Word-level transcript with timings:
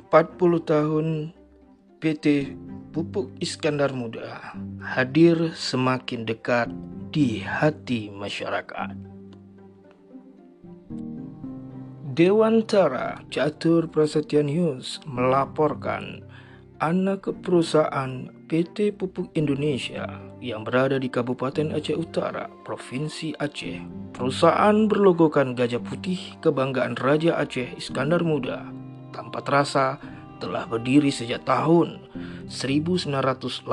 40 0.00 0.64
tahun 0.64 1.06
PT 2.00 2.56
Pupuk 2.88 3.28
Iskandar 3.36 3.92
Muda 3.92 4.56
hadir 4.80 5.52
semakin 5.52 6.24
dekat 6.24 6.72
di 7.12 7.44
hati 7.44 8.08
masyarakat. 8.08 8.96
Dewantara 12.16 13.20
Catur 13.28 13.92
Prasetyan 13.92 14.48
News 14.48 15.04
melaporkan 15.04 16.24
anak 16.80 17.28
perusahaan 17.44 18.32
PT 18.48 18.96
Pupuk 18.96 19.28
Indonesia 19.36 20.08
yang 20.40 20.64
berada 20.64 20.96
di 20.96 21.12
Kabupaten 21.12 21.76
Aceh 21.76 21.94
Utara, 21.94 22.48
Provinsi 22.64 23.36
Aceh. 23.36 23.84
Perusahaan 24.16 24.88
berlogokan 24.88 25.52
gajah 25.52 25.84
putih 25.84 26.40
kebanggaan 26.40 26.96
Raja 26.96 27.36
Aceh 27.36 27.76
Iskandar 27.76 28.24
Muda 28.24 28.80
tanpa 29.12 29.42
terasa 29.44 29.98
telah 30.40 30.64
berdiri 30.64 31.12
sejak 31.12 31.44
tahun 31.44 32.00
1982 32.48 33.68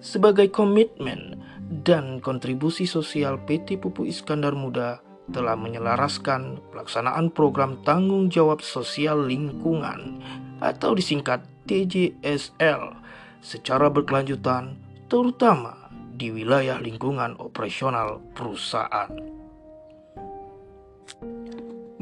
sebagai 0.00 0.48
komitmen 0.48 1.40
dan 1.84 2.20
kontribusi 2.20 2.88
sosial 2.88 3.40
PT 3.44 3.80
Pupuk 3.80 4.08
Iskandar 4.08 4.56
Muda 4.56 5.00
telah 5.32 5.56
menyelaraskan 5.56 6.60
pelaksanaan 6.72 7.32
program 7.32 7.80
tanggung 7.84 8.28
jawab 8.28 8.60
sosial 8.60 9.24
lingkungan 9.24 10.20
atau 10.60 10.92
disingkat 10.92 11.40
TJSL 11.64 12.92
secara 13.40 13.88
berkelanjutan 13.88 14.76
terutama 15.08 15.88
di 16.14 16.28
wilayah 16.28 16.76
lingkungan 16.76 17.36
operasional 17.40 18.20
perusahaan. 18.36 19.33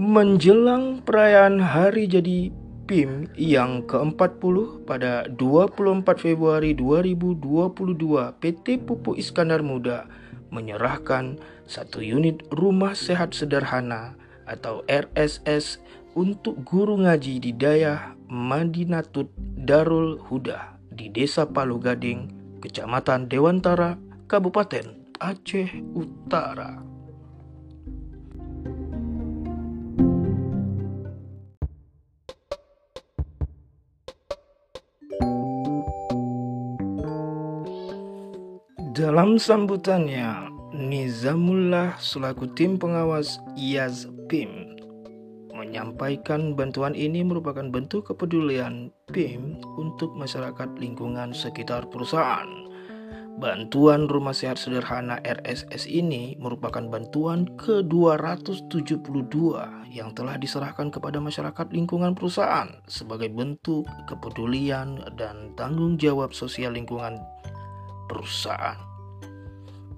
Menjelang 0.02 1.06
perayaan 1.06 1.62
hari 1.62 2.10
jadi 2.10 2.50
PIM 2.90 3.30
yang 3.38 3.86
ke-40 3.86 4.82
pada 4.82 5.30
24 5.30 6.02
Februari 6.18 6.74
2022 6.74 8.34
PT 8.42 8.82
Pupuk 8.82 9.14
Iskandar 9.14 9.62
Muda 9.62 10.10
menyerahkan 10.50 11.38
satu 11.70 12.02
unit 12.02 12.42
rumah 12.50 12.98
sehat 12.98 13.30
sederhana 13.30 14.18
atau 14.42 14.82
RSS 14.90 15.78
untuk 16.18 16.66
guru 16.66 16.98
ngaji 16.98 17.38
di 17.38 17.54
Dayah 17.54 18.18
Madinatut 18.26 19.30
Darul 19.38 20.18
Huda 20.18 20.82
di 20.90 21.14
Desa 21.14 21.46
Palu 21.46 21.78
Gading, 21.78 22.26
Kecamatan 22.58 23.30
Dewantara, 23.30 23.94
Kabupaten 24.26 25.14
Aceh 25.22 25.70
Utara. 25.94 26.91
Dalam 38.92 39.40
sambutannya, 39.40 40.52
Nizamullah 40.76 41.96
selaku 41.96 42.52
tim 42.52 42.76
pengawas 42.76 43.40
IAZ 43.56 44.04
PIM 44.28 44.76
menyampaikan 45.56 46.52
bantuan 46.52 46.92
ini 46.92 47.24
merupakan 47.24 47.64
bentuk 47.72 48.12
kepedulian 48.12 48.92
PIM 49.08 49.64
untuk 49.80 50.12
masyarakat 50.12 50.76
lingkungan 50.76 51.32
sekitar 51.32 51.88
perusahaan. 51.88 52.44
Bantuan 53.40 54.12
rumah 54.12 54.36
sehat 54.36 54.60
sederhana 54.60 55.24
RSS 55.24 55.88
ini 55.88 56.36
merupakan 56.36 56.84
bantuan 56.84 57.48
ke-272 57.64 59.32
yang 59.88 60.12
telah 60.12 60.36
diserahkan 60.36 60.92
kepada 60.92 61.16
masyarakat 61.16 61.72
lingkungan 61.72 62.12
perusahaan 62.12 62.68
sebagai 62.84 63.32
bentuk 63.32 63.88
kepedulian 64.04 65.00
dan 65.16 65.56
tanggung 65.56 65.96
jawab 65.96 66.36
sosial 66.36 66.76
lingkungan 66.76 67.16
perusahaan. 68.12 68.76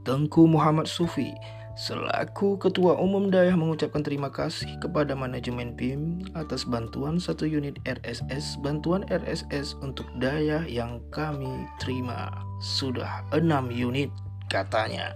Tengku 0.07 0.47
Muhammad 0.47 0.87
Sufi 0.87 1.35
selaku 1.75 2.55
Ketua 2.63 2.95
Umum 3.03 3.35
Dayah 3.35 3.59
mengucapkan 3.59 4.07
terima 4.07 4.31
kasih 4.31 4.71
kepada 4.79 5.19
manajemen 5.19 5.75
BIM 5.75 6.23
atas 6.39 6.63
bantuan 6.63 7.19
satu 7.19 7.51
unit 7.51 7.83
RSS 7.83 8.63
bantuan 8.63 9.03
RSS 9.11 9.75
untuk 9.83 10.07
Dayah 10.23 10.63
yang 10.71 11.03
kami 11.11 11.67
terima 11.83 12.31
sudah 12.63 13.27
enam 13.35 13.75
unit 13.75 14.15
katanya. 14.47 15.11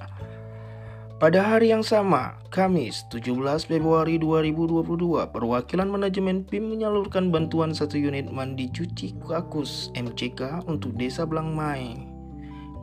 Pada 1.18 1.42
hari 1.42 1.74
yang 1.74 1.82
sama, 1.82 2.38
Kamis 2.46 3.02
17 3.10 3.66
Februari 3.66 4.22
2022, 4.22 5.26
perwakilan 5.34 5.90
manajemen 5.90 6.46
PIM 6.46 6.70
menyalurkan 6.70 7.34
bantuan 7.34 7.74
satu 7.74 7.98
unit 7.98 8.30
mandi 8.30 8.70
cuci 8.70 9.18
kakus 9.26 9.90
MCK 9.98 10.62
untuk 10.70 10.94
Desa 10.94 11.26
Blangmai, 11.26 12.07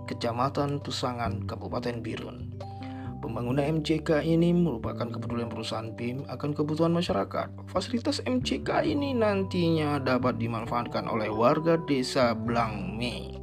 Kecamatan 0.06 0.82
Pusangan, 0.82 1.46
Kabupaten 1.50 2.02
Birun. 2.02 2.54
Pembangunan 3.26 3.82
MCK 3.82 4.22
ini 4.22 4.54
merupakan 4.54 5.10
kepedulian 5.10 5.50
perusahaan 5.50 5.90
PIM 5.98 6.30
akan 6.30 6.54
kebutuhan 6.54 6.94
masyarakat. 6.94 7.50
Fasilitas 7.74 8.22
MCK 8.22 8.86
ini 8.86 9.18
nantinya 9.18 9.98
dapat 9.98 10.38
dimanfaatkan 10.38 11.10
oleh 11.10 11.34
warga 11.34 11.82
desa 11.90 12.38
Blangme 12.38 13.42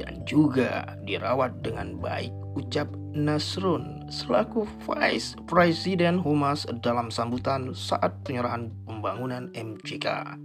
dan 0.00 0.24
juga 0.24 0.96
dirawat 1.04 1.60
dengan 1.60 2.00
baik, 2.00 2.32
ucap 2.56 2.88
Nasrun 3.12 4.08
selaku 4.08 4.64
Vice 4.88 5.36
President 5.44 6.24
Humas 6.24 6.64
dalam 6.80 7.12
sambutan 7.12 7.76
saat 7.76 8.16
penyerahan 8.24 8.72
pembangunan 8.88 9.52
MCK. 9.52 10.38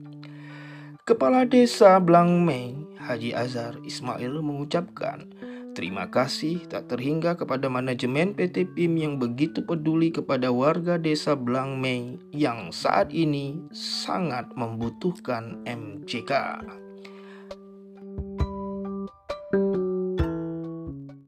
Kepala 1.06 1.46
Desa 1.46 2.02
Blangme, 2.02 2.74
Haji 2.98 3.38
Azhar 3.38 3.78
Ismail 3.86 4.42
mengucapkan, 4.42 5.30
Terima 5.76 6.08
kasih 6.08 6.72
tak 6.72 6.88
terhingga 6.88 7.36
kepada 7.36 7.68
manajemen 7.68 8.32
PT 8.32 8.80
PIM 8.80 8.96
yang 8.96 9.14
begitu 9.20 9.60
peduli 9.60 10.08
kepada 10.08 10.48
warga 10.48 10.96
desa 10.96 11.36
Blangmei 11.36 12.16
yang 12.32 12.72
saat 12.72 13.12
ini 13.12 13.60
sangat 13.76 14.56
membutuhkan 14.56 15.60
MCK. 15.68 16.32